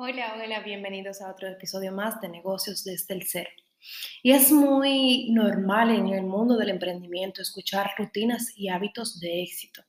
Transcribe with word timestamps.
Hola, 0.00 0.32
hola, 0.36 0.60
bienvenidos 0.60 1.20
a 1.20 1.28
otro 1.28 1.48
episodio 1.48 1.90
más 1.90 2.20
de 2.20 2.28
Negocios 2.28 2.84
desde 2.84 3.14
el 3.14 3.24
Cero. 3.26 3.50
Y 4.22 4.30
es 4.30 4.52
muy 4.52 5.28
normal 5.32 5.90
en 5.90 6.10
el 6.10 6.22
mundo 6.22 6.56
del 6.56 6.68
emprendimiento 6.68 7.42
escuchar 7.42 7.90
rutinas 7.98 8.52
y 8.56 8.68
hábitos 8.68 9.18
de 9.18 9.42
éxito, 9.42 9.82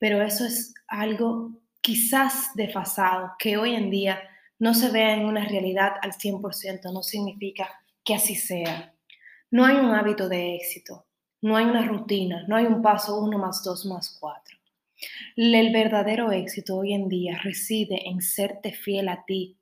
pero 0.00 0.20
eso 0.20 0.44
es 0.44 0.74
algo 0.88 1.62
quizás 1.80 2.50
desfasado, 2.56 3.34
que 3.38 3.56
hoy 3.56 3.76
en 3.76 3.88
día 3.88 4.20
no 4.58 4.74
se 4.74 4.90
vea 4.90 5.14
en 5.14 5.26
una 5.26 5.46
realidad 5.46 5.92
al 6.02 6.10
100%, 6.10 6.92
no 6.92 7.04
significa 7.04 7.70
que 8.02 8.16
así 8.16 8.34
sea. 8.34 8.92
No 9.52 9.64
hay 9.64 9.76
un 9.76 9.94
hábito 9.94 10.28
de 10.28 10.56
éxito, 10.56 11.06
no 11.40 11.56
hay 11.56 11.66
una 11.66 11.86
rutina, 11.86 12.44
no 12.48 12.56
hay 12.56 12.64
un 12.64 12.82
paso 12.82 13.20
uno 13.20 13.38
más 13.38 13.62
dos 13.62 13.86
más 13.86 14.18
cuatro. 14.18 14.58
El 15.36 15.72
verdadero 15.72 16.32
éxito 16.32 16.76
hoy 16.76 16.92
en 16.92 17.08
día 17.08 17.38
reside 17.42 18.08
en 18.08 18.20
serte 18.20 18.72
fiel 18.72 19.08
a 19.08 19.24
ti, 19.24 19.58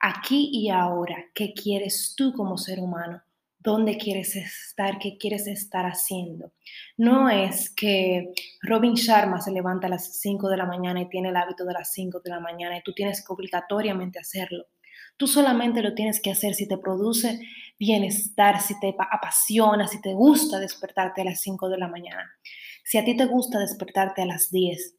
aquí 0.00 0.50
y 0.52 0.70
ahora. 0.70 1.26
¿Qué 1.34 1.54
quieres 1.54 2.14
tú 2.16 2.32
como 2.32 2.58
ser 2.58 2.80
humano? 2.80 3.22
¿Dónde 3.58 3.96
quieres 3.96 4.36
estar? 4.36 4.98
¿Qué 4.98 5.16
quieres 5.16 5.46
estar 5.46 5.86
haciendo? 5.86 6.52
No 6.98 7.30
es 7.30 7.70
que 7.70 8.34
Robin 8.60 8.92
Sharma 8.92 9.40
se 9.40 9.52
levanta 9.52 9.86
a 9.86 9.90
las 9.90 10.20
5 10.20 10.50
de 10.50 10.58
la 10.58 10.66
mañana 10.66 11.00
y 11.00 11.08
tiene 11.08 11.30
el 11.30 11.36
hábito 11.36 11.64
de 11.64 11.72
las 11.72 11.90
5 11.92 12.20
de 12.20 12.30
la 12.30 12.40
mañana 12.40 12.76
y 12.76 12.82
tú 12.82 12.92
tienes 12.92 13.24
que 13.24 13.32
obligatoriamente 13.32 14.18
hacerlo. 14.18 14.66
Tú 15.16 15.26
solamente 15.26 15.82
lo 15.82 15.94
tienes 15.94 16.20
que 16.20 16.30
hacer 16.30 16.54
si 16.54 16.66
te 16.66 16.78
produce 16.78 17.40
bienestar, 17.78 18.60
si 18.60 18.78
te 18.80 18.94
apasiona, 19.10 19.86
si 19.86 20.00
te 20.00 20.12
gusta 20.14 20.58
despertarte 20.58 21.22
a 21.22 21.24
las 21.24 21.40
5 21.40 21.68
de 21.68 21.78
la 21.78 21.88
mañana. 21.88 22.30
Si 22.84 22.98
a 22.98 23.04
ti 23.04 23.16
te 23.16 23.26
gusta 23.26 23.58
despertarte 23.58 24.22
a 24.22 24.26
las 24.26 24.50
10, 24.50 24.96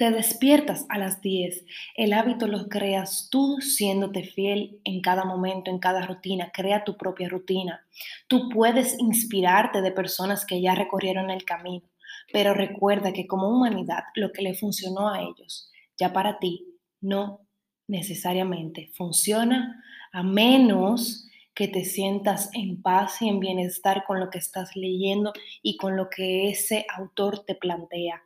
te 0.00 0.10
despiertas 0.10 0.86
a 0.88 0.96
las 0.96 1.20
10. 1.20 1.66
El 1.94 2.14
hábito 2.14 2.46
lo 2.46 2.68
creas 2.68 3.28
tú 3.30 3.58
siéndote 3.60 4.22
fiel 4.22 4.80
en 4.84 5.02
cada 5.02 5.26
momento, 5.26 5.70
en 5.70 5.78
cada 5.78 6.06
rutina. 6.06 6.50
Crea 6.54 6.84
tu 6.84 6.96
propia 6.96 7.28
rutina. 7.28 7.86
Tú 8.26 8.48
puedes 8.48 8.98
inspirarte 8.98 9.82
de 9.82 9.92
personas 9.92 10.46
que 10.46 10.62
ya 10.62 10.74
recorrieron 10.74 11.28
el 11.28 11.44
camino, 11.44 11.86
pero 12.32 12.54
recuerda 12.54 13.12
que 13.12 13.26
como 13.26 13.50
humanidad 13.50 14.04
lo 14.14 14.32
que 14.32 14.40
le 14.40 14.54
funcionó 14.54 15.10
a 15.10 15.20
ellos, 15.20 15.70
ya 15.98 16.14
para 16.14 16.38
ti 16.38 16.78
no 17.02 17.46
necesariamente 17.90 18.90
funciona 18.94 19.82
a 20.12 20.22
menos 20.22 21.26
que 21.54 21.68
te 21.68 21.84
sientas 21.84 22.48
en 22.54 22.80
paz 22.80 23.20
y 23.20 23.28
en 23.28 23.40
bienestar 23.40 24.04
con 24.06 24.20
lo 24.20 24.30
que 24.30 24.38
estás 24.38 24.76
leyendo 24.76 25.32
y 25.62 25.76
con 25.76 25.96
lo 25.96 26.08
que 26.08 26.48
ese 26.48 26.86
autor 26.96 27.44
te 27.44 27.54
plantea. 27.54 28.22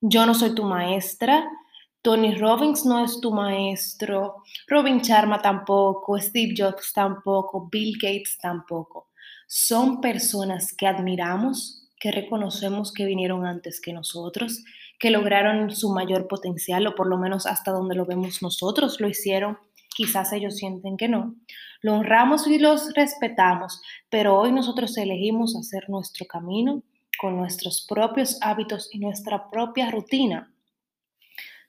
Yo 0.00 0.26
no 0.26 0.34
soy 0.34 0.54
tu 0.54 0.62
maestra, 0.62 1.48
Tony 2.02 2.36
Robbins 2.36 2.84
no 2.84 3.04
es 3.04 3.20
tu 3.20 3.32
maestro, 3.32 4.36
Robin 4.68 4.98
Sharma 4.98 5.42
tampoco, 5.42 6.18
Steve 6.20 6.54
Jobs 6.56 6.92
tampoco, 6.92 7.68
Bill 7.68 7.94
Gates 8.00 8.38
tampoco. 8.40 9.08
Son 9.48 10.00
personas 10.00 10.72
que 10.72 10.86
admiramos, 10.86 11.88
que 11.98 12.12
reconocemos 12.12 12.92
que 12.92 13.06
vinieron 13.06 13.46
antes 13.46 13.80
que 13.80 13.92
nosotros, 13.92 14.62
que 14.98 15.10
lograron 15.10 15.74
su 15.74 15.92
mayor 15.92 16.28
potencial, 16.28 16.86
o 16.86 16.94
por 16.94 17.06
lo 17.06 17.18
menos 17.18 17.46
hasta 17.46 17.72
donde 17.72 17.94
lo 17.94 18.06
vemos 18.06 18.42
nosotros 18.42 19.00
lo 19.00 19.08
hicieron 19.08 19.58
quizás 19.96 20.32
ellos 20.34 20.56
sienten 20.56 20.96
que 20.96 21.08
no. 21.08 21.34
Lo 21.80 21.94
honramos 21.94 22.46
y 22.46 22.58
los 22.58 22.92
respetamos, 22.94 23.80
pero 24.10 24.38
hoy 24.38 24.52
nosotros 24.52 24.96
elegimos 24.98 25.56
hacer 25.56 25.88
nuestro 25.88 26.26
camino 26.26 26.82
con 27.18 27.36
nuestros 27.36 27.86
propios 27.88 28.38
hábitos 28.42 28.90
y 28.92 28.98
nuestra 28.98 29.48
propia 29.48 29.90
rutina. 29.90 30.52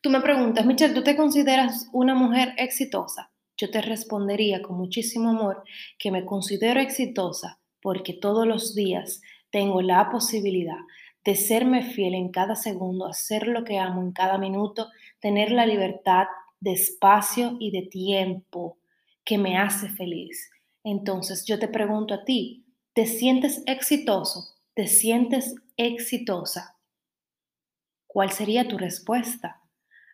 Tú 0.02 0.10
me 0.10 0.20
preguntas, 0.20 0.66
Michelle, 0.66 0.94
¿tú 0.94 1.04
te 1.04 1.16
consideras 1.16 1.88
una 1.94 2.16
mujer 2.16 2.54
exitosa? 2.58 3.32
Yo 3.56 3.72
te 3.72 3.82
respondería 3.82 4.62
con 4.62 4.78
muchísimo 4.78 5.30
amor 5.30 5.64
que 5.98 6.12
me 6.12 6.26
considero 6.26 6.82
exitosa 6.82 7.60
porque 7.82 8.14
todos 8.14 8.46
los 8.46 8.76
días 8.76 9.22
tengo 9.50 9.82
la 9.82 10.10
posibilidad 10.10 10.78
de 11.28 11.36
serme 11.36 11.84
fiel 11.84 12.16
en 12.16 12.32
cada 12.32 12.56
segundo, 12.56 13.06
hacer 13.06 13.50
lo 13.50 13.66
que 13.66 13.80
amo 13.80 14.02
en 14.02 14.14
cada 14.14 14.38
minuto, 14.38 14.88
tener 15.20 15.52
la 15.52 15.66
libertad 15.66 16.28
de 16.62 16.72
espacio 16.72 17.58
y 17.60 17.72
de 17.72 17.82
tiempo 17.82 18.78
que 19.26 19.38
me 19.38 19.58
hace 19.58 19.90
feliz. 19.90 20.50
Entonces 20.86 21.44
yo 21.46 21.60
te 21.60 21.68
pregunto 21.68 22.14
a 22.14 22.24
ti, 22.24 22.64
¿te 22.94 23.06
sientes 23.06 23.62
exitoso? 23.66 24.56
¿Te 24.74 24.88
sientes 24.88 25.54
exitosa? 25.76 26.78
¿Cuál 28.08 28.32
sería 28.32 28.66
tu 28.66 28.78
respuesta? 28.78 29.67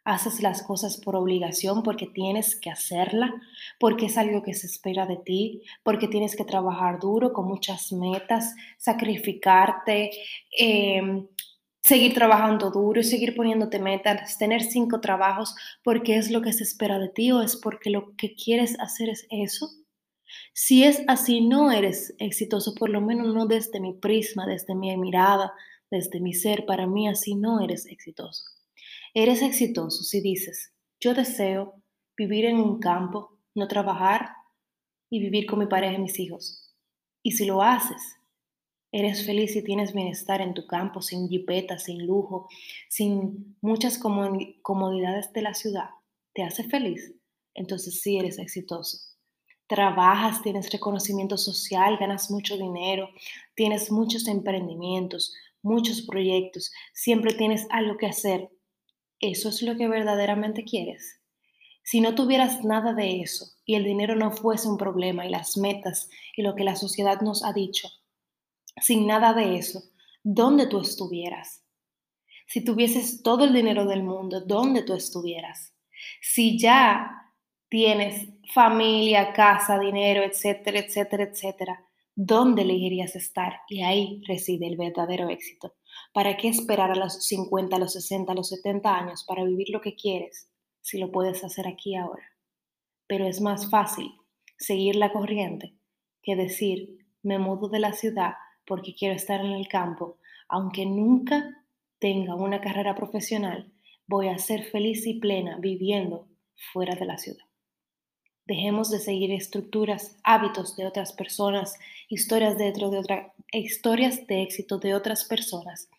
¿Haces 0.06 0.42
las 0.42 0.64
cosas 0.64 0.98
por 0.98 1.16
obligación 1.16 1.82
porque 1.82 2.08
tienes 2.08 2.56
que 2.56 2.70
hacerla? 2.70 3.34
¿Porque 3.80 4.08
es 4.08 4.18
algo 4.18 4.44
que 4.44 4.54
se 4.54 4.68
espera 4.68 5.06
de 5.06 5.18
ti? 5.18 5.62
¿Porque 5.82 6.08
tienes 6.08 6.36
que 6.36 6.44
trabajar 6.44 7.00
duro 7.00 7.32
con 7.32 7.48
muchas 7.48 7.92
metas, 7.94 8.54
sacrificarte, 8.78 10.12
eh, 10.60 11.26
seguir 11.84 12.14
trabajando 12.14 12.72
duro 12.72 13.02
y 13.02 13.04
seguir 13.04 13.36
poniéndote 13.36 13.80
metas, 13.80 14.38
tener 14.38 14.62
cinco 14.64 15.02
trabajos 15.02 15.56
porque 15.84 16.18
es 16.18 16.32
lo 16.32 16.42
que 16.42 16.54
se 16.54 16.64
espera 16.64 16.98
de 16.98 17.10
ti 17.10 17.32
o 17.32 17.42
es 17.42 17.58
porque 17.58 17.90
lo 17.90 18.16
que 18.16 18.36
quieres 18.36 18.80
hacer 18.80 19.10
es 19.10 19.28
eso. 19.30 19.70
Si 20.54 20.84
es 20.84 21.04
así, 21.08 21.42
no 21.42 21.72
eres 21.72 22.16
exitoso, 22.20 22.74
por 22.74 22.90
lo 22.90 23.02
menos 23.02 23.34
no 23.34 23.48
desde 23.48 23.80
mi 23.80 23.94
prisma, 23.94 24.46
desde 24.46 24.76
mi 24.76 24.96
mirada, 24.98 25.54
desde 25.92 26.20
mi 26.22 26.34
ser. 26.34 26.66
Para 26.66 26.88
mí 26.88 27.08
así 27.08 27.36
no 27.36 27.60
eres 27.62 27.86
exitoso. 27.86 28.44
Eres 29.14 29.42
exitoso 29.42 30.04
si 30.04 30.22
dices, 30.22 30.74
yo 31.00 31.14
deseo 31.14 31.82
vivir 32.18 32.46
en 32.46 32.58
un 32.58 32.80
campo, 32.80 33.40
no 33.56 33.68
trabajar 33.68 34.30
y 35.10 35.20
vivir 35.20 35.46
con 35.46 35.60
mi 35.60 35.68
pareja 35.68 35.94
y 35.94 36.02
mis 36.02 36.20
hijos. 36.20 36.76
Y 37.22 37.32
si 37.32 37.46
lo 37.46 37.62
haces, 37.62 38.02
Eres 38.96 39.26
feliz 39.26 39.56
y 39.56 39.64
tienes 39.64 39.92
bienestar 39.92 40.40
en 40.40 40.54
tu 40.54 40.68
campo, 40.68 41.02
sin 41.02 41.28
jipeta, 41.28 41.80
sin 41.80 42.06
lujo, 42.06 42.48
sin 42.88 43.58
muchas 43.60 43.98
comodidades 43.98 45.34
de 45.34 45.42
la 45.42 45.56
ciudad. 45.56 45.90
¿Te 46.32 46.44
hace 46.44 46.64
feliz? 46.64 47.12
Entonces 47.56 48.02
sí 48.02 48.20
eres 48.20 48.38
exitoso. 48.38 49.00
Trabajas, 49.66 50.44
tienes 50.44 50.72
reconocimiento 50.72 51.40
social, 51.40 51.98
ganas 51.98 52.30
mucho 52.30 52.56
dinero, 52.56 53.10
tienes 53.56 53.92
muchos 53.92 54.28
emprendimientos, 54.28 55.34
muchos 55.64 56.04
proyectos, 56.04 56.72
siempre 56.94 57.34
tienes 57.34 57.66
algo 57.72 57.98
que 57.98 58.06
hacer. 58.06 58.52
¿Eso 59.24 59.48
es 59.48 59.62
lo 59.62 59.78
que 59.78 59.88
verdaderamente 59.88 60.66
quieres? 60.66 61.22
Si 61.82 62.02
no 62.02 62.14
tuvieras 62.14 62.66
nada 62.66 62.94
de 62.94 63.22
eso 63.22 63.46
y 63.66 63.76
el 63.76 63.86
dinero 63.86 64.18
no 64.18 64.32
fuese 64.32 64.68
un 64.68 64.78
problema 64.78 65.26
y 65.26 65.30
las 65.30 65.56
metas 65.56 66.10
y 66.36 66.42
lo 66.42 66.56
que 66.56 66.66
la 66.66 66.76
sociedad 66.76 67.22
nos 67.22 67.46
ha 67.46 67.54
dicho, 67.54 67.88
sin 68.82 69.08
nada 69.08 69.34
de 69.34 69.56
eso, 69.56 69.82
¿dónde 70.26 70.68
tú 70.68 70.82
estuvieras? 70.82 71.64
Si 72.48 72.66
tuvieses 72.66 73.24
todo 73.24 73.46
el 73.46 73.54
dinero 73.54 73.86
del 73.86 74.04
mundo, 74.04 74.42
¿dónde 74.42 74.84
tú 74.84 74.94
estuvieras? 74.94 75.74
Si 76.22 76.60
ya 76.60 77.10
tienes 77.70 78.28
familia, 78.54 79.32
casa, 79.32 79.80
dinero, 79.80 80.22
etcétera, 80.24 80.80
etcétera, 80.80 81.24
etcétera, 81.24 81.86
¿dónde 82.14 82.64
elegirías 82.64 83.16
estar? 83.16 83.62
Y 83.70 83.84
ahí 83.84 84.22
reside 84.28 84.68
el 84.68 84.76
verdadero 84.76 85.30
éxito. 85.30 85.76
¿Para 86.14 86.38
qué 86.38 86.48
esperar 86.48 86.92
a 86.92 86.96
los 86.96 87.26
50, 87.26 87.76
a 87.76 87.80
los 87.80 87.94
60, 87.94 88.32
a 88.32 88.36
los 88.36 88.50
70 88.50 88.96
años 88.96 89.24
para 89.24 89.44
vivir 89.44 89.70
lo 89.72 89.82
que 89.82 89.96
quieres 89.96 90.48
si 90.80 91.00
lo 91.00 91.12
puedes 91.12 91.44
hacer 91.44 91.68
aquí 91.68 91.96
ahora? 91.96 92.24
Pero 93.08 93.26
es 93.26 93.42
más 93.42 93.72
fácil 93.72 94.12
seguir 94.56 94.96
la 94.96 95.12
corriente 95.12 95.74
que 96.22 96.36
decir, 96.36 97.00
me 97.24 97.40
mudo 97.40 97.68
de 97.68 97.80
la 97.80 97.94
ciudad 97.94 98.36
porque 98.64 98.94
quiero 98.94 99.16
estar 99.16 99.44
en 99.44 99.54
el 99.54 99.68
campo, 99.68 100.20
aunque 100.48 100.86
nunca 100.86 101.66
tenga 101.98 102.36
una 102.36 102.62
carrera 102.62 102.94
profesional, 102.94 103.74
voy 104.06 104.28
a 104.28 104.38
ser 104.38 104.66
feliz 104.66 105.08
y 105.08 105.16
plena 105.16 105.58
viviendo 105.58 106.28
fuera 106.72 106.94
de 106.94 107.06
la 107.06 107.18
ciudad. 107.18 107.46
Dejemos 108.46 108.92
de 108.92 109.00
seguir 109.00 109.32
estructuras, 109.32 110.16
hábitos 110.24 110.76
de 110.76 110.86
otras 110.86 111.12
personas, 111.14 111.74
historias 112.08 112.56
de, 112.60 112.72
de 112.72 112.86
otra, 112.86 113.34
historias 113.52 114.28
de 114.28 114.44
éxito 114.44 114.78
de 114.78 114.94
otras 114.94 115.26
personas 115.26 115.90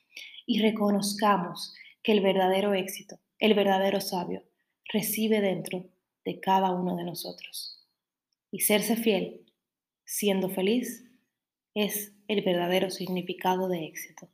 y 0.47 0.61
reconozcamos 0.61 1.75
que 2.03 2.13
el 2.13 2.21
verdadero 2.21 2.75
éxito, 2.75 3.19
el 3.39 3.55
verdadero 3.55 4.01
sabio, 4.01 4.43
recibe 4.93 5.41
dentro 5.41 5.87
de 6.25 6.41
cada 6.41 6.71
uno 6.71 6.97
de 6.97 7.05
nosotros. 7.05 7.87
Y 8.51 8.61
serse 8.61 8.97
fiel, 8.97 9.45
siendo 10.05 10.49
feliz, 10.49 11.05
es 11.75 12.13
el 12.29 12.43
verdadero 12.43 12.91
significado 12.91 13.69
de 13.69 13.87
éxito. 13.87 14.29